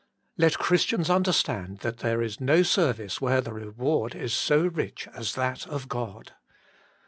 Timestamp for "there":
1.99-2.23